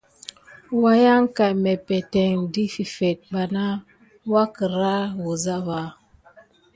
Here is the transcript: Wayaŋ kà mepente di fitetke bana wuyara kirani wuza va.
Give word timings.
Wayaŋ 0.81 1.21
kà 1.35 1.47
mepente 1.63 2.23
di 2.53 2.63
fitetke 2.73 3.25
bana 3.33 3.63
wuyara 4.31 4.51
kirani 4.55 5.15
wuza 5.23 5.57
va. 5.67 5.81